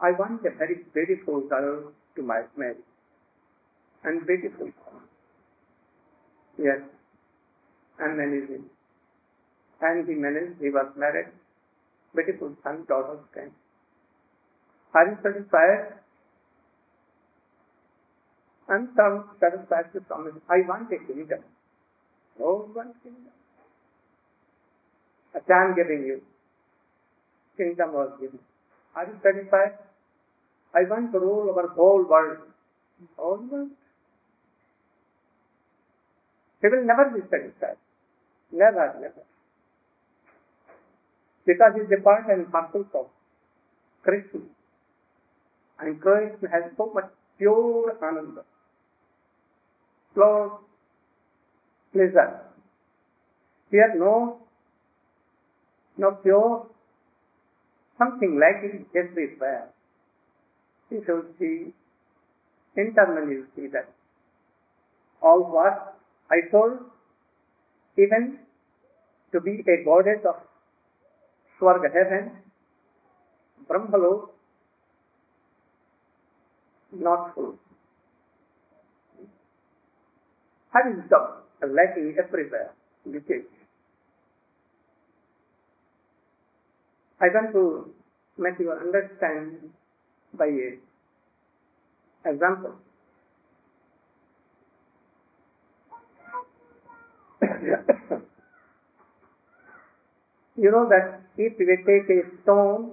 I 0.00 0.12
want 0.12 0.44
a 0.46 0.50
very 0.56 0.80
beautiful 0.94 1.40
girl 1.40 1.92
to 2.16 2.22
my 2.22 2.42
marry. 2.56 2.76
And 4.04 4.26
beautiful. 4.26 4.70
Yes. 6.58 6.80
And 7.98 8.16
managing. 8.16 8.64
And 9.82 10.08
he 10.08 10.14
managed, 10.14 10.60
he 10.60 10.70
was 10.70 10.88
married. 10.96 11.28
Beautiful 12.14 12.56
son, 12.62 12.84
daughters 12.88 13.20
came. 13.34 13.52
Are 14.94 15.06
you 15.06 15.16
satisfied? 15.22 15.94
And 18.68 18.88
some 18.96 19.30
satisfied 19.40 19.92
to 19.92 20.00
some. 20.08 20.40
I 20.48 20.66
want 20.66 20.92
a 20.92 20.98
kingdom. 21.06 21.40
Oh, 22.40 22.68
one 22.72 22.94
kingdom. 23.02 23.34
A 25.34 25.40
time 25.40 25.74
giving 25.76 26.06
you. 26.06 26.22
Kingdom 27.56 27.92
was 27.92 28.10
given. 28.20 28.38
Are 28.96 29.06
you 29.06 29.14
satisfied? 29.22 29.78
I 30.74 30.82
want 30.88 31.12
to 31.12 31.18
rule 31.18 31.50
over 31.50 31.62
the 31.68 31.74
whole 31.74 32.04
world. 32.08 32.38
Whole 33.16 33.44
world. 33.50 33.70
He 36.60 36.68
will 36.68 36.84
never 36.84 37.10
be 37.10 37.22
satisfied. 37.30 37.78
Never, 38.52 38.94
never. 39.00 39.22
Because 41.46 41.72
he 41.74 41.80
is 41.80 41.92
a 41.98 42.02
part 42.02 42.28
and 42.28 42.50
parcel 42.52 42.84
of 42.94 43.06
Krishna. 44.02 44.40
And 45.78 46.00
Krishna 46.00 46.48
has 46.50 46.70
so 46.76 46.90
much 46.94 47.06
pure 47.38 47.96
ananda, 48.02 48.42
pure 50.14 50.60
pleasure. 51.92 52.40
Here 53.70 53.94
no, 53.96 54.38
no 55.96 56.10
pure, 56.22 56.66
something 57.98 58.38
like 58.38 58.62
it 58.62 58.86
everywhere. 58.94 59.68
You 60.90 61.02
should 61.06 61.34
see, 61.38 61.72
internally 62.76 63.36
you 63.36 63.46
see 63.56 63.68
that. 63.68 63.88
All 65.22 65.44
what 65.44 65.96
I 66.30 66.50
told, 66.50 66.78
even 67.96 68.38
to 69.32 69.40
be 69.40 69.62
a 69.66 69.84
goddess 69.84 70.24
of 70.28 70.36
Swarga 71.60 71.92
heaven, 71.92 72.32
Brahmalok, 73.68 74.30
not 76.92 77.34
full. 77.34 77.58
Having 80.72 81.04
stopped, 81.06 81.48
lacking 81.60 82.16
everywhere, 82.18 82.72
leakage. 83.04 83.44
I 87.20 87.26
want 87.34 87.52
to 87.52 87.92
make 88.38 88.58
you 88.58 88.72
understand 88.72 89.70
by 90.32 90.46
a 90.46 90.78
example. 92.30 92.76
you 100.62 100.70
know 100.70 100.86
that 100.88 101.20
if 101.38 101.58
we 101.58 101.66
take 101.88 102.10
a 102.14 102.20
stone 102.42 102.90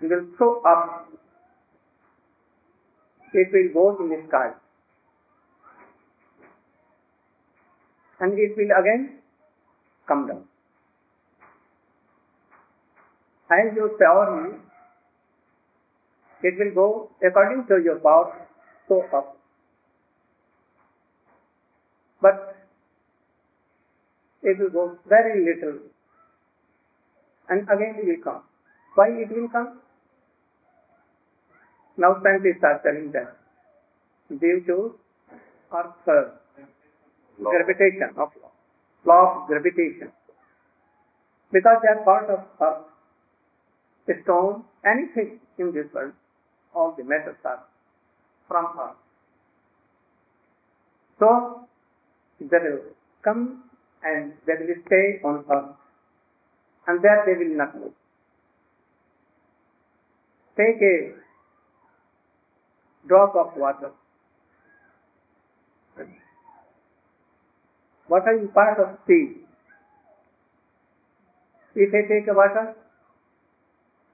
and 0.00 0.10
will 0.10 0.26
throw 0.36 0.62
up, 0.62 1.08
it 3.34 3.48
will 3.52 3.68
go 3.74 4.02
in 4.02 4.08
the 4.08 4.20
sky. 4.28 4.50
And 8.20 8.38
it 8.38 8.56
will 8.56 8.72
again 8.80 9.18
come 10.08 10.26
down. 10.28 10.44
As 13.50 13.76
your 13.76 13.90
power 13.98 14.58
it 16.42 16.54
will 16.58 16.74
go 16.74 17.10
according 17.22 17.66
to 17.66 17.82
your 17.84 17.98
power, 17.98 18.48
so 18.88 19.02
up. 19.12 19.36
But 22.22 22.55
it 24.50 24.58
will 24.60 24.70
go 24.70 24.84
very 25.08 25.44
little 25.44 25.78
and 27.48 27.62
again 27.62 27.96
it 28.02 28.06
will 28.06 28.22
come. 28.22 28.42
Why 28.94 29.08
it 29.08 29.30
will 29.30 29.48
come? 29.48 29.80
Now 31.98 32.20
scientists 32.22 32.62
are 32.62 32.80
telling 32.84 33.12
that 33.12 33.36
due 34.40 34.62
to 34.66 34.94
Earth's 35.72 36.30
gravitation 37.42 38.10
of 38.16 38.30
law 39.04 39.42
of 39.42 39.48
gravitation. 39.48 40.12
Because 41.52 41.78
they 41.82 41.88
are 41.88 42.04
part 42.04 42.30
of 42.30 42.40
Earth, 42.60 44.22
stone, 44.22 44.64
anything 44.84 45.40
in 45.58 45.72
this 45.72 45.86
world, 45.94 46.12
all 46.74 46.94
the 46.96 47.04
metals 47.04 47.36
are 47.44 47.62
from 48.48 48.66
Earth. 48.78 48.96
So 51.18 51.66
they 52.40 52.58
will 52.58 52.82
come 53.24 53.65
and 54.08 54.32
they 54.46 54.54
will 54.60 54.74
stay 54.86 55.04
on 55.24 55.44
Earth 55.50 55.74
and 56.86 57.02
there 57.02 57.22
they 57.26 57.36
will 57.42 57.56
not 57.56 57.74
move. 57.74 57.92
Take 60.56 60.80
a 60.80 61.12
drop 63.08 63.34
of 63.36 63.56
water. 63.56 63.90
Water 68.08 68.40
is 68.40 68.48
part 68.54 68.78
of 68.78 68.98
sea. 69.06 69.42
If 71.74 71.92
I 71.92 72.02
take 72.08 72.28
a 72.30 72.34
water 72.34 72.74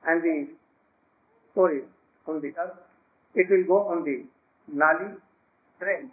and 0.07 0.23
we 0.23 0.49
pour 1.55 1.71
it 1.73 1.85
on 2.27 2.41
the 2.41 2.49
earth, 2.59 2.79
it 3.35 3.47
will 3.51 3.65
go 3.67 3.89
on 3.89 4.03
the 4.05 4.25
nali, 4.75 5.17
drain, 5.79 6.11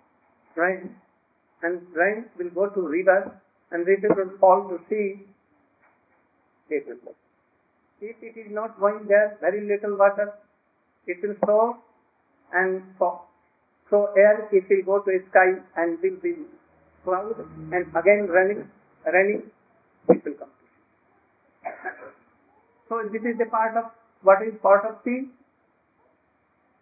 drain, 0.55 0.95
and 1.63 1.81
drain 1.93 2.25
will 2.37 2.49
go 2.49 2.67
to 2.69 2.81
river, 2.87 3.41
and 3.71 3.85
river 3.85 4.13
will 4.17 4.37
fall 4.39 4.67
to 4.69 4.79
sea, 4.89 5.25
it 6.69 6.87
will. 6.87 7.15
If 8.01 8.15
it 8.21 8.39
is 8.39 8.51
not 8.51 8.79
going 8.79 9.05
there, 9.07 9.37
very 9.41 9.67
little 9.67 9.97
water, 9.97 10.33
it 11.05 11.17
will 11.21 11.35
flow 11.43 11.77
and 12.53 12.81
fall. 12.97 13.29
So 13.89 14.13
air, 14.17 14.47
it 14.51 14.65
will 14.69 14.83
go 14.85 14.99
to 15.03 15.19
sky 15.29 15.61
and 15.75 15.97
will 16.01 16.17
be 16.21 16.35
cloud 17.03 17.35
and 17.73 17.85
again 17.95 18.27
running, 18.29 18.69
running, 19.05 19.43
it 20.09 20.23
will 20.25 20.33
come. 20.33 20.49
So 22.87 23.01
this 23.11 23.21
is 23.21 23.37
the 23.37 23.45
part 23.45 23.77
of 23.77 23.91
what 24.23 24.41
is 24.41 24.53
part 24.61 24.85
of 24.85 24.97
sea. 25.03 25.29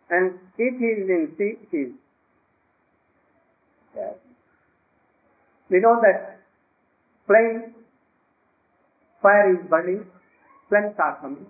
And 0.09 0.39
if 0.57 0.79
he 0.79 0.85
is 0.85 1.09
in 1.09 1.33
sea, 1.37 1.57
he 1.71 1.77
is. 1.77 1.91
We 5.69 5.79
know 5.79 5.99
that 6.01 6.36
flame, 7.27 7.75
fire 9.21 9.53
is 9.53 9.69
burning, 9.69 10.05
flames 10.69 10.95
are 10.97 11.17
coming. 11.21 11.45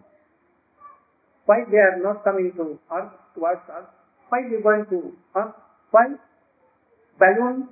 Why 1.45 1.63
they 1.71 1.77
are 1.77 1.99
not 2.03 2.23
coming 2.23 2.51
to 2.57 2.77
earth, 2.91 3.13
towards 3.33 3.61
earth? 3.69 3.87
Why 4.29 4.41
they 4.49 4.61
going 4.61 4.85
to 4.89 5.13
earth? 5.35 5.53
Why? 5.91 6.07
Balloon 7.19 7.69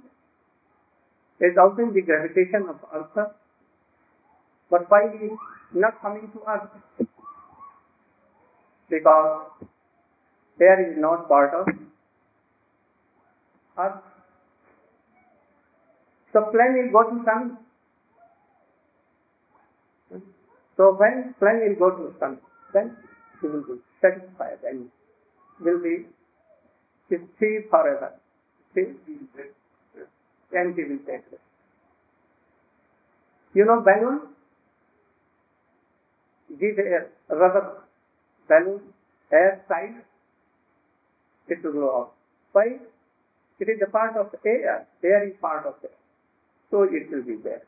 is 1.42 1.58
also 1.60 1.82
in 1.82 1.94
the 1.94 2.02
gravitation 2.02 2.68
of 2.70 2.78
earth, 2.94 3.32
but 4.72 4.90
why 4.90 5.02
it 5.14 5.22
is 5.26 5.38
not 5.74 6.02
coming 6.02 6.32
to 6.34 6.40
earth? 6.48 6.70
Because 8.90 9.52
air 10.62 10.92
is 10.92 10.98
not 10.98 11.28
part 11.28 11.54
of 11.54 11.68
earth. 13.78 14.02
So 16.32 16.42
plane 16.52 16.92
will 16.94 17.04
go 17.04 17.10
to 17.10 17.24
sun. 17.26 17.58
So 20.78 20.94
when 20.94 21.34
plane 21.40 21.78
will 21.80 21.90
go 21.90 21.98
to 21.98 22.14
sun, 22.20 22.38
then 22.74 22.98
he 23.42 23.48
will 23.48 23.62
be 23.62 23.82
satisfied 24.02 24.60
and 24.68 24.90
will 25.62 25.82
be 25.82 26.06
free 27.10 27.64
forever. 27.70 28.14
See? 28.74 28.94
And 30.52 30.76
he 30.76 30.84
will 30.84 31.00
take 31.06 31.26
it. 31.32 31.42
You 33.54 33.66
know 33.66 33.82
balloon? 33.82 34.22
Give 36.60 36.78
air, 36.78 37.10
rubber 37.30 37.84
balloon, 38.48 38.82
air 39.32 39.64
side, 39.68 40.04
it 41.48 41.64
will 41.64 41.74
go 41.74 42.02
up. 42.02 42.16
Why? 42.52 42.80
It 43.60 43.70
is 43.70 43.80
a 43.86 43.90
part 43.90 44.18
of 44.18 44.34
air. 44.46 44.88
Air 45.04 45.28
is 45.28 45.36
part 45.42 45.66
of 45.66 45.76
air. 45.84 45.90
So 46.70 46.84
it 46.84 47.10
will 47.12 47.24
be 47.24 47.38
there. 47.44 47.64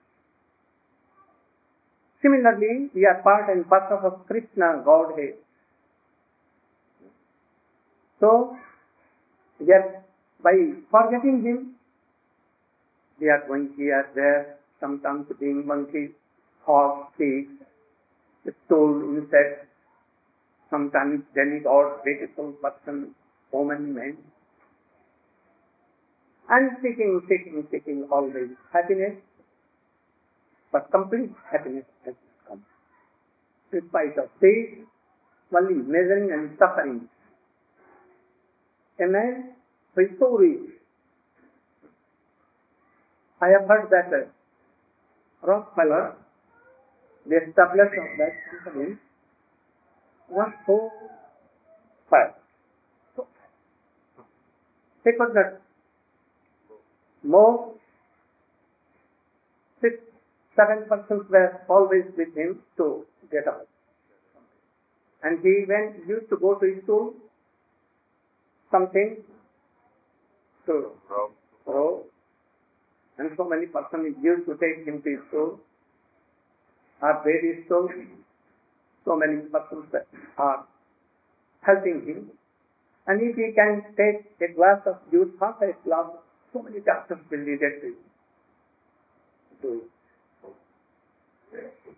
Similarly, 2.28 2.90
we 2.94 3.06
are 3.06 3.22
part 3.24 3.50
and 3.50 3.66
parcel 3.70 4.00
of 4.04 4.28
Krishna 4.28 4.82
Godhead. 4.84 5.36
So, 8.20 8.58
are, 9.62 10.04
by 10.44 10.56
forgetting 10.92 11.44
Him, 11.44 11.76
we 13.22 13.30
are 13.30 13.48
going 13.48 13.70
here, 13.78 14.10
there, 14.14 14.58
sometimes 14.82 15.28
being 15.40 15.66
monkeys, 15.66 16.10
horse, 16.66 17.08
pigs, 17.18 17.48
stool, 18.66 19.16
insects, 19.16 19.68
sometimes 20.70 21.24
demigod, 21.34 22.04
beautiful 22.04 22.52
person, 22.62 23.16
woman, 23.54 23.96
man. 23.96 24.18
And 26.50 26.72
seeking, 26.82 27.22
seeking, 27.30 27.66
seeking 27.72 28.06
always 28.12 28.50
happiness, 28.74 29.16
but 30.72 30.92
complete 30.92 31.32
happiness 31.52 31.86
has 32.06 32.16
come. 32.48 32.64
In 33.74 33.82
spite 33.90 34.18
of 34.18 34.30
this, 34.42 34.88
only 35.56 35.76
misery 35.76 36.30
and 36.32 36.58
suffering. 36.60 37.10
A 39.00 39.08
man 39.08 39.54
who 39.96 40.02
is 40.02 40.12
so 40.20 40.38
rich, 40.38 40.78
I 43.42 43.48
have 43.50 43.68
heard 43.68 43.90
that 43.92 44.12
uh, 44.12 44.26
Rockefeller, 45.46 46.16
the 47.28 47.36
establisher 47.36 48.02
of 48.02 48.18
that 48.18 48.34
company, 48.64 48.98
was 50.30 50.52
so 50.66 50.90
fat. 52.10 52.40
So. 53.16 53.28
He 55.04 55.12
could 55.12 55.36
not 55.36 55.62
move. 57.24 57.76
Six, 59.82 59.94
seven 60.58 60.86
persons 60.90 61.30
were 61.30 61.62
always 61.70 62.06
with 62.18 62.36
him 62.36 62.60
to 62.78 63.06
get 63.32 63.48
out. 63.48 63.68
And 65.24 65.40
he 65.42 65.66
went, 65.68 66.08
used 66.08 66.30
to 66.30 66.38
go 66.38 66.56
to 66.56 66.66
his 66.66 66.84
school, 66.84 67.14
something 68.72 69.18
to 70.66 70.92
row. 71.66 72.04
And 73.18 73.32
so 73.38 73.48
many 73.48 73.68
persons 73.68 74.16
used 74.22 74.46
to 74.46 74.58
take 74.58 74.86
him 74.86 75.02
to 75.02 75.10
his 75.10 75.20
school, 75.30 75.60
or 77.02 77.22
baby 77.26 77.64
school. 77.66 77.90
So 79.06 79.16
many 79.16 79.42
persons 79.48 79.86
are 80.38 80.66
helping 81.62 82.06
him. 82.06 82.32
And 83.08 83.22
if 83.22 83.36
he 83.38 83.54
can 83.56 83.84
take 83.96 84.26
a 84.42 84.54
glass 84.54 84.82
of 84.86 84.98
juice, 85.10 85.30
half 85.40 85.62
a 85.62 85.72
glass, 85.88 86.12
so 86.52 86.62
many 86.62 86.80
doctors 86.82 87.20
will 87.32 87.48
it 87.48 87.96
to 89.62 89.82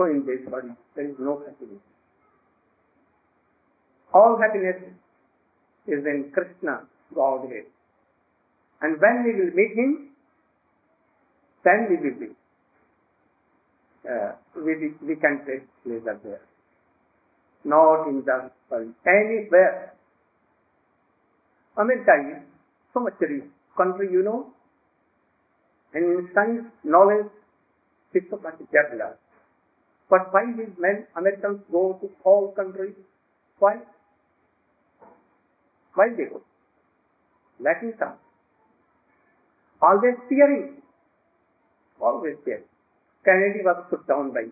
So 0.00 0.06
in 0.06 0.24
this 0.24 0.40
body 0.50 0.72
there 0.96 1.10
is 1.10 1.16
no 1.18 1.42
happiness. 1.44 1.84
All 4.14 4.38
happiness 4.40 4.96
is 5.86 6.00
in 6.12 6.32
Krishna, 6.32 6.88
Godhead. 7.14 7.66
And 8.80 8.96
when 8.98 9.24
we 9.26 9.32
will 9.36 9.52
meet 9.52 9.76
him, 9.76 10.08
then 11.64 11.86
we 11.90 11.96
will 12.00 12.18
be, 12.18 12.32
uh, 14.08 14.32
we, 14.56 14.96
we 15.06 15.16
can 15.16 15.44
take 15.44 15.68
pleasure 15.84 16.18
there. 16.24 16.40
Not 17.64 18.08
in 18.08 18.24
the 18.24 18.50
world, 18.70 18.94
anywhere. 19.06 19.92
America 21.76 22.12
is 22.24 22.42
so 22.94 23.00
much 23.00 23.20
rich 23.20 23.44
country, 23.76 24.08
you 24.10 24.22
know, 24.22 24.46
and 25.92 26.04
in 26.04 26.30
science, 26.34 26.72
knowledge, 26.84 27.28
so 28.14 28.40
much 28.42 28.56
developed. 28.72 29.20
But 30.10 30.32
why 30.32 30.44
these 30.56 30.74
men, 30.76 31.06
Americans 31.16 31.60
go 31.70 31.96
to 32.02 32.10
all 32.24 32.52
countries? 32.52 32.96
Why? 33.60 33.76
Why 35.94 36.08
they 36.16 36.24
go? 36.24 36.42
Lacking 37.60 37.94
some. 37.98 38.14
Always 39.80 40.16
fearing. 40.28 40.82
Always 42.00 42.36
fearing. 42.44 42.64
Kennedy 43.24 43.60
was 43.62 43.84
put 43.88 44.06
down 44.08 44.32
by. 44.32 44.46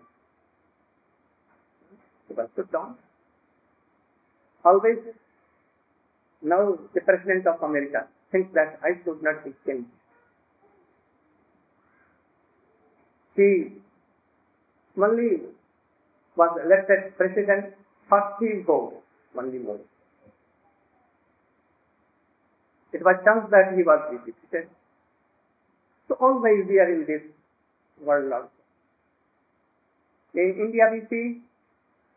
He 2.27 2.33
was 2.33 2.47
put 2.55 2.71
down. 2.71 2.95
Always. 4.63 4.99
Now 6.41 6.77
the 6.93 7.01
President 7.01 7.45
of 7.47 7.61
America 7.61 8.07
thinks 8.31 8.53
that 8.53 8.79
I 8.81 9.03
should 9.03 9.21
not 9.21 9.43
be 9.43 9.51
changed. 9.65 9.89
He 13.35 13.81
only 14.97 15.41
was 16.35 16.51
elected 16.63 17.15
president 17.17 17.75
for 18.07 18.21
three 18.39 18.63
votes, 18.63 18.95
only 19.37 19.59
more. 19.59 19.79
It 22.91 23.03
was 23.03 23.21
chance 23.23 23.45
that 23.51 23.75
he 23.75 23.83
was 23.83 24.01
defeated. 24.09 24.69
So 26.07 26.15
always 26.19 26.65
we 26.67 26.79
are 26.79 26.89
in 26.89 27.05
this 27.05 27.21
world 28.01 28.31
also. 28.33 28.49
In 30.33 30.57
India 30.57 30.89
we 30.91 31.05
see 31.09 31.41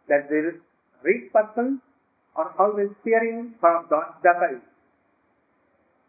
that 0.09 0.29
the 0.29 0.61
rich 1.03 1.33
persons 1.33 1.81
are 2.37 2.55
always 2.59 2.89
fearing 3.05 3.55
for 3.61 3.85
God's 3.91 4.17
devil. 4.23 4.61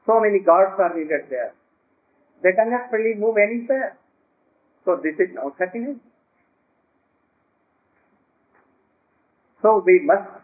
So 0.05 0.19
many 0.19 0.39
gods 0.39 0.79
are 0.79 0.95
needed 0.95 1.27
there. 1.29 1.53
They 2.43 2.51
cannot 2.51 2.91
really 2.91 3.19
move 3.19 3.35
anywhere. 3.37 3.97
So 4.85 4.99
this 5.03 5.15
is 5.19 5.35
not 5.35 5.55
happiness. 5.59 5.97
So 9.63 9.81
we 9.85 10.01
must 10.03 10.43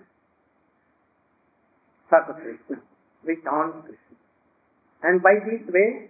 serve 2.10 2.36
Krishna 2.40 2.82
with 3.28 3.46
on 3.46 3.84
Krishna. 3.84 4.16
And 5.04 5.22
by 5.22 5.36
this 5.44 5.62
way, 5.68 6.08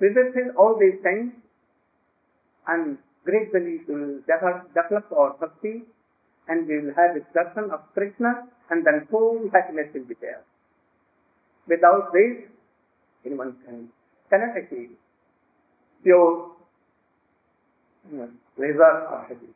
we 0.00 0.08
will 0.14 0.30
feel 0.32 0.54
all 0.56 0.78
these 0.78 1.02
things 1.02 1.32
and 2.68 2.98
gradually 3.24 3.78
develop 3.82 5.10
our 5.10 5.34
bhakti 5.40 5.82
and 6.48 6.68
we 6.68 6.78
will 6.78 6.94
have 6.94 7.16
instruction 7.16 7.70
of 7.72 7.80
Krishna 7.94 8.46
and 8.70 8.86
then 8.86 9.06
full 9.10 9.50
happiness 9.52 9.90
will 9.94 10.04
be 10.04 10.14
there. 10.20 10.42
Without 11.66 12.12
this, 12.12 12.46
anyone 13.26 13.56
can, 13.66 13.88
cannot 14.30 14.56
achieve 14.56 14.90
pure 16.02 16.52
result 18.56 19.02
of 19.10 19.20
happiness. 19.28 19.53